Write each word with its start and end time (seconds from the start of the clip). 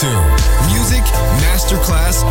to 0.00 0.06
Music 0.72 1.04
Masterclass 1.42 2.24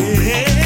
Yeah. 0.00 0.59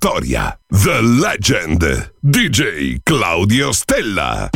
storia. 0.00 0.56
The 0.70 1.02
Legend. 1.02 1.80
DJ 2.24 3.00
Claudio 3.04 3.72
Stella. 3.72 4.48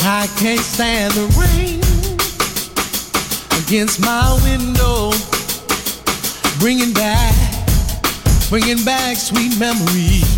I 0.00 0.26
can't 0.38 0.60
stand 0.60 1.12
the 1.12 1.26
rain 1.38 1.78
against 3.62 4.00
my 4.00 4.34
window, 4.42 5.12
bringing 6.58 6.92
back, 6.92 7.34
bringing 8.48 8.84
back 8.84 9.16
sweet 9.16 9.56
memories. 9.58 10.37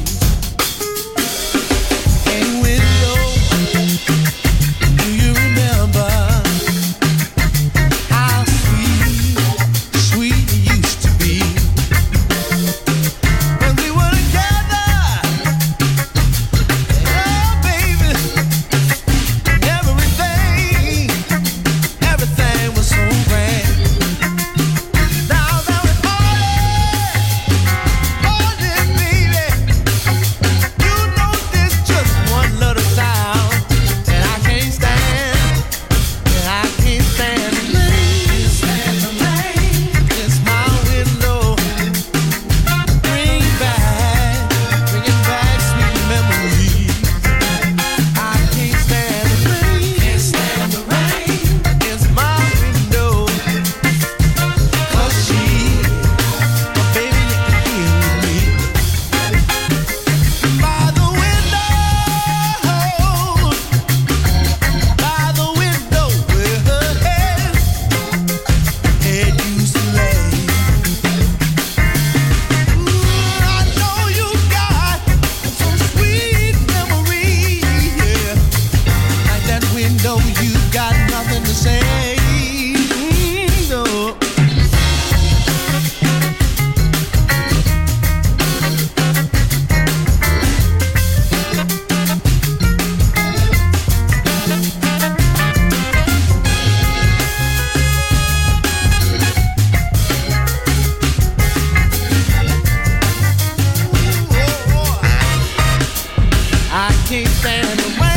I 106.90 106.92
can't 107.06 107.28
stand 107.28 107.78
the 107.78 108.00
rain. 108.00 108.09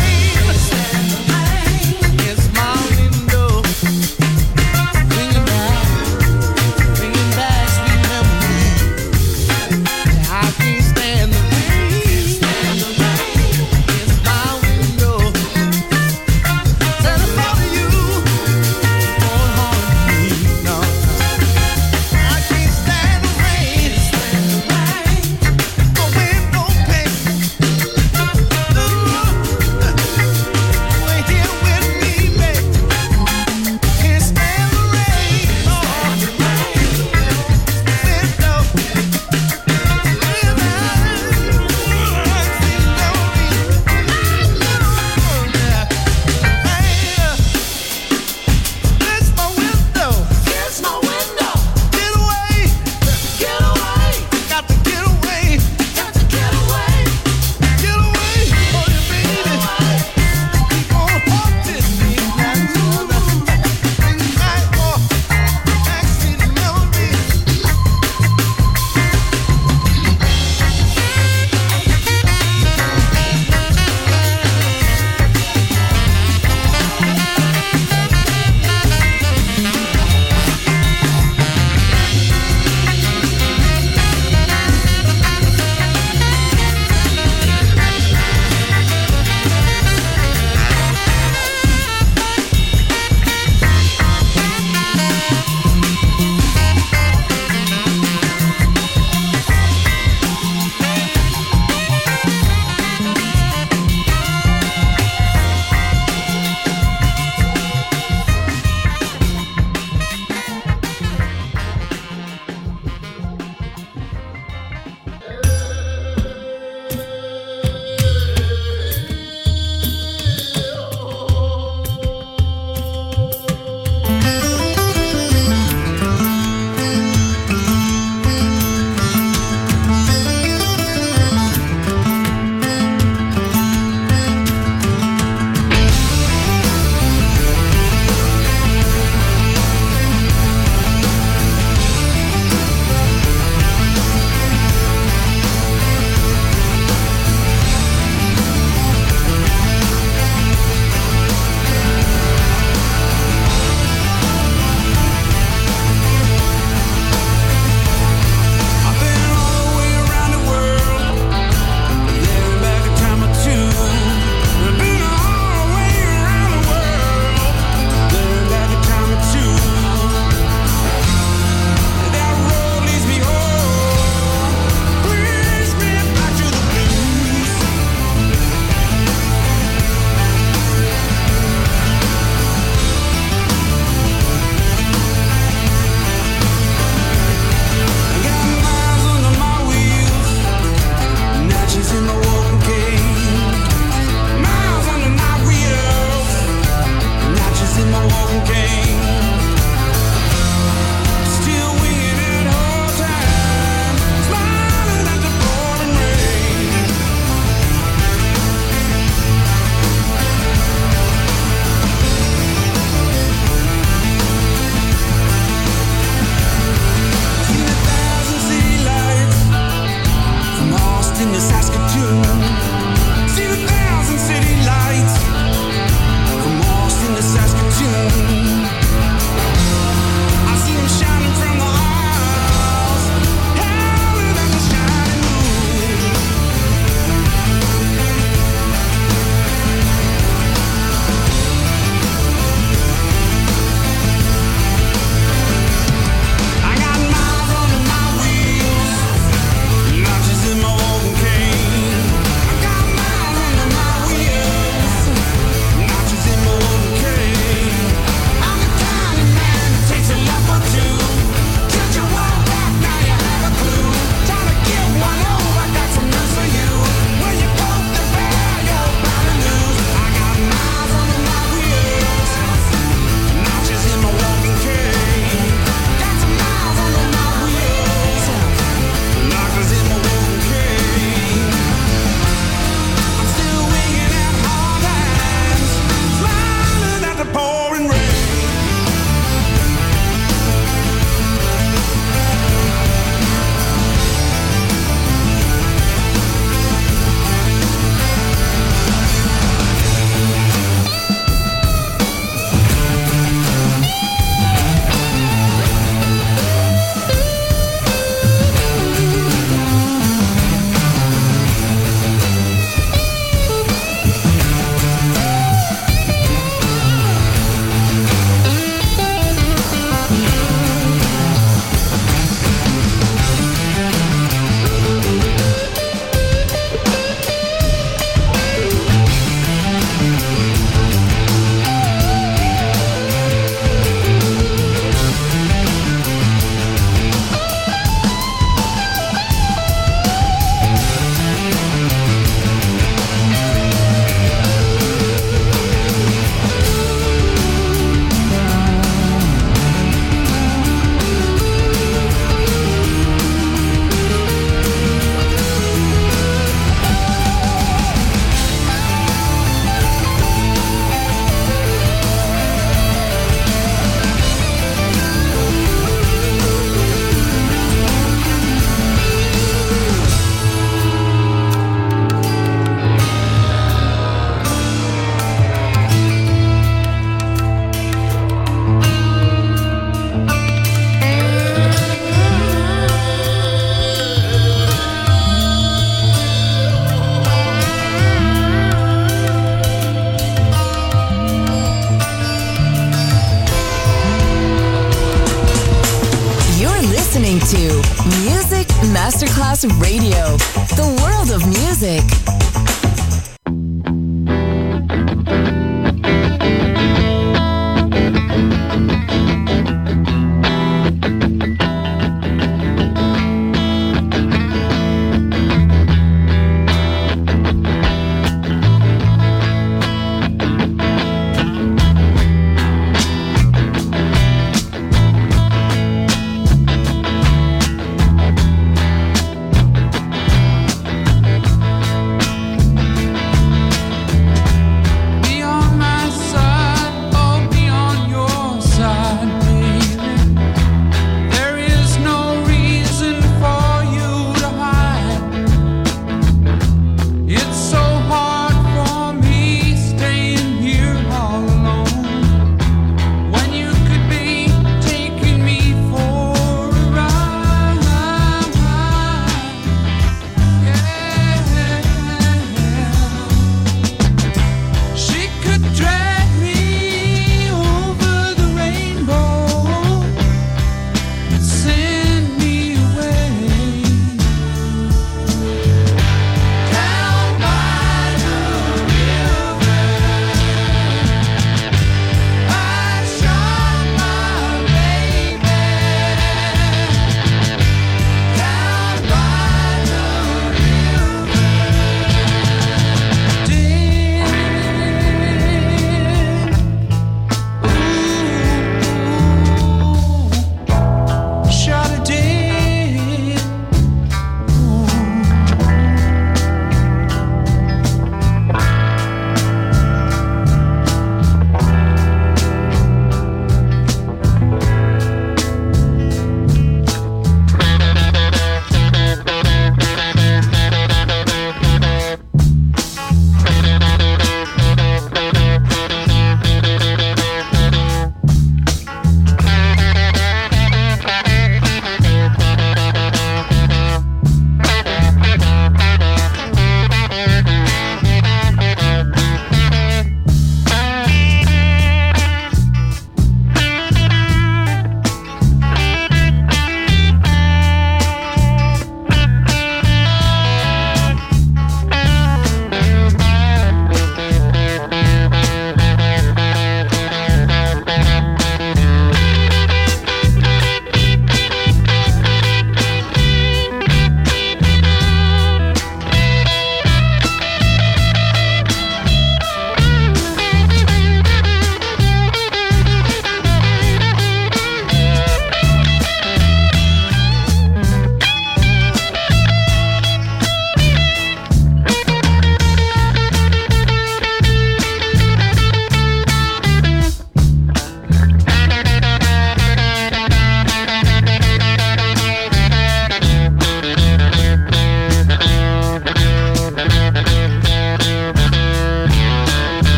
To 221.89 222.23
Saskatoon. 222.23 223.29
Seen 223.29 223.82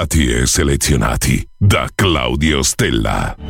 ricercati 0.00 0.32
e 0.32 0.46
selezionati 0.46 1.46
da 1.56 1.88
Claudio 1.94 2.62
Stella. 2.62 3.49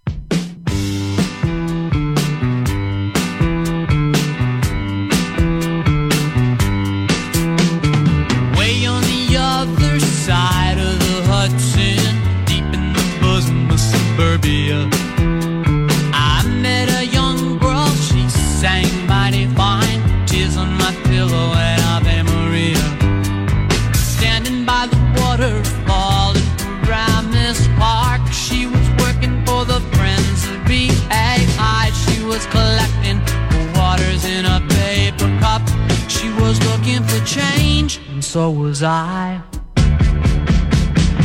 was 38.71 38.83
I. 38.83 39.41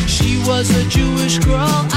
She 0.09 0.37
was 0.49 0.69
a 0.71 0.89
Jewish 0.89 1.39
girl. 1.39 1.96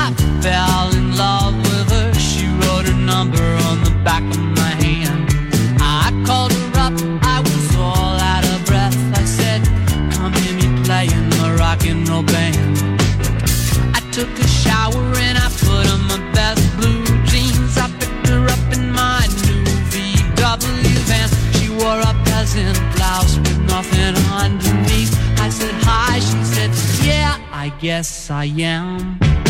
yes 27.82 28.30
I 28.30 28.46
am. 28.46 29.49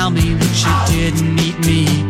tell 0.00 0.10
me 0.10 0.32
that 0.32 0.88
you 0.88 0.96
didn't 0.96 1.38
eat 1.40 1.58
me. 1.66 2.09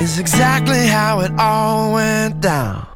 is 0.00 0.18
exactly 0.18 0.86
how 0.86 1.20
it 1.20 1.32
all 1.38 1.94
went 1.94 2.40
down. 2.40 2.86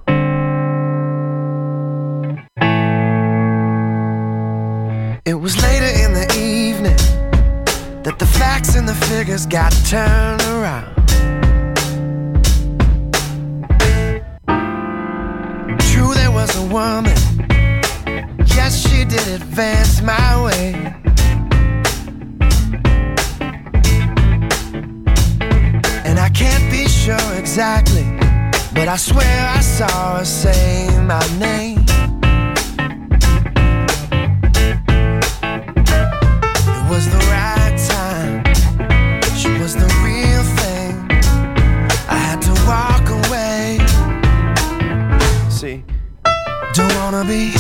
It 5.25 5.35
was 5.35 5.63
later 5.63 5.91
in 6.05 6.13
the 6.15 6.27
evening 6.37 6.97
that 8.03 8.19
the 8.19 8.27
facts 8.27 8.75
and 8.75 8.89
the 8.89 8.95
figures 8.95 9.47
got 9.47 9.73
turned 9.87 10.43
around. 10.43 10.95
True, 15.91 16.15
there 16.15 16.33
was 16.33 16.57
a 16.57 16.67
woman. 16.67 17.17
Yes, 18.57 18.89
she 18.89 19.05
did 19.05 19.27
advance 19.29 20.03
my 20.03 20.45
way. 20.45 20.95
sure 27.09 27.35
exactly, 27.39 28.05
but 28.75 28.87
I 28.87 28.97
swear 28.97 29.49
I 29.57 29.61
saw 29.61 30.19
her 30.19 30.25
say 30.27 30.89
my 31.07 31.25
name. 31.39 31.79
It 36.77 36.85
was 36.91 37.05
the 37.15 37.23
right 37.33 37.77
time, 37.95 38.45
she 39.41 39.51
was 39.59 39.75
the 39.75 39.89
real 40.05 40.45
thing. 40.61 40.93
I 42.15 42.19
had 42.29 42.41
to 42.49 42.53
walk 42.69 43.07
away. 43.21 43.79
See, 45.49 45.83
don't 46.75 46.95
wanna 46.97 47.25
be 47.25 47.58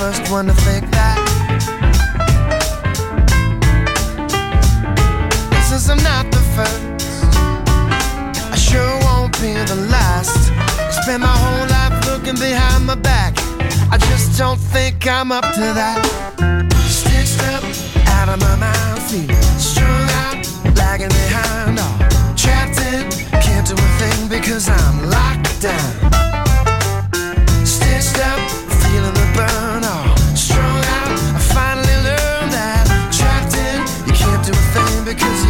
first 0.00 0.30
one 0.32 0.46
to 0.46 0.54
think 0.64 0.90
that. 0.92 1.18
Since 5.68 5.90
I'm 5.90 6.02
not 6.02 6.24
the 6.32 6.42
first, 6.56 7.20
I 8.50 8.56
sure 8.56 8.94
won't 9.04 9.34
be 9.42 9.52
the 9.72 9.76
last. 9.92 10.40
Spend 11.02 11.20
my 11.20 11.36
whole 11.44 11.66
life 11.76 11.96
looking 12.08 12.38
behind 12.40 12.86
my 12.86 12.94
back. 12.94 13.34
I 13.92 13.98
just 14.08 14.38
don't 14.38 14.58
think 14.72 15.06
I'm 15.06 15.30
up 15.32 15.44
to 15.52 15.66
that. 15.80 16.00
Stitched 16.88 17.42
up 17.52 17.62
out 18.16 18.30
of 18.30 18.40
my 18.40 18.56
mind, 18.56 19.02
feeling 19.02 19.36
strung 19.58 20.06
out, 20.24 20.40
lagging 20.80 21.12
behind. 21.20 21.78
All 21.78 22.34
trapped 22.36 22.80
in, 22.88 23.04
can't 23.44 23.66
do 23.66 23.74
a 23.74 23.88
thing 24.00 24.28
because 24.28 24.66
I'm 24.66 25.10
locked 25.10 25.60
down. 25.60 25.92
Stitched 27.66 28.18
up, 28.30 28.40
feeling 28.80 29.12
the 29.12 29.26
burn. 29.36 29.59
because 35.14 35.49